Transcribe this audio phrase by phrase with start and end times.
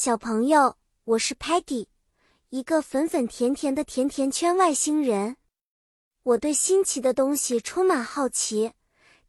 [0.00, 1.88] 小朋友，我是 Patty，
[2.50, 5.38] 一个粉粉甜甜的甜甜圈外星人。
[6.22, 8.74] 我对新奇的东西充满好奇。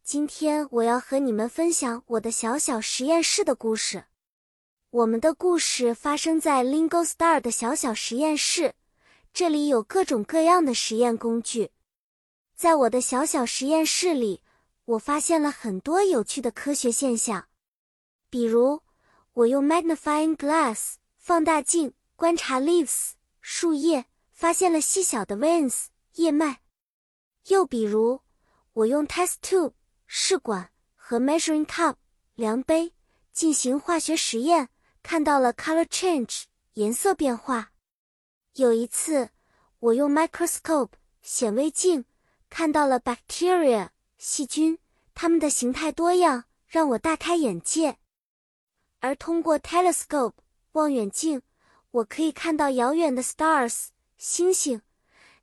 [0.04, 4.04] 今天我要和你们分享我的小小实验室的故事。
[4.90, 8.74] 我们的故事发生在 Lingo Star 的小小实验室，
[9.32, 11.72] 这里有各种各样的实验工具。
[12.54, 14.40] 在我的小小实验室里，
[14.84, 17.48] 我发现了很多有趣的科学现象，
[18.30, 18.80] 比如。
[19.32, 26.60] 我用 magnifying glass 放大镜观察 leaves 树叶，发现了细小的 veins 叶脉。
[27.46, 28.22] 又比如，
[28.72, 29.72] 我用 test tube
[30.06, 31.94] 试管和 measuring cup
[32.34, 32.92] 量杯
[33.32, 34.68] 进行化学实验，
[35.02, 36.42] 看到了 color change
[36.74, 37.70] 颜色变化。
[38.54, 39.30] 有一次，
[39.78, 40.90] 我用 microscope
[41.22, 42.04] 显微镜
[42.48, 44.78] 看到了 bacteria 细菌，
[45.14, 47.99] 它们的形态多样，让我大开眼界。
[49.00, 50.34] 而通过 telescope
[50.72, 51.42] 望远镜，
[51.90, 54.82] 我可以看到遥远的 stars 星星，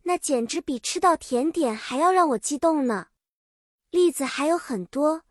[0.03, 3.08] 那简直比吃到甜点还要让我激动呢。
[3.89, 5.23] 例子还有很多。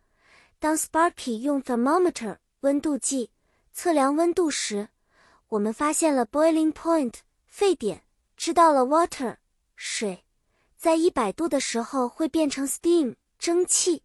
[0.58, 3.30] 当 Sparky 用 thermometer 温度计
[3.72, 4.88] 测量温度时，
[5.48, 7.14] 我们发现了 boiling point
[7.46, 8.02] 沸点，
[8.36, 9.36] 知道了 water
[9.76, 10.24] 水
[10.76, 14.02] 在一百度的时候会变成 steam 蒸汽。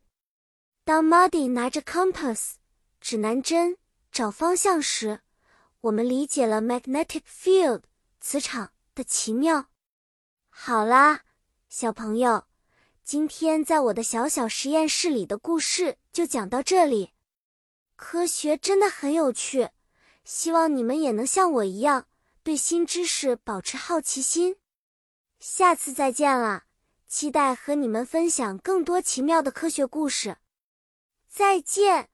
[0.84, 2.54] 当 Muddy 拿着 compass
[3.00, 3.78] 指南针。
[4.22, 5.22] 找方向时，
[5.80, 7.82] 我们理解了 magnetic field
[8.20, 9.66] 磁场的奇妙。
[10.48, 11.22] 好啦，
[11.70, 12.46] 小朋友，
[13.04, 17.14] 今天在我的小小实验室里的故事就讲到这里。
[17.96, 19.72] 科学真的很有趣，
[20.24, 22.06] 希望你们也能像我一样
[22.44, 24.58] 对新知识保持好奇心。
[25.40, 26.66] 下次再见了，
[27.08, 30.38] 期待和你们分享更多奇妙的科学故事。
[31.28, 32.11] 再见。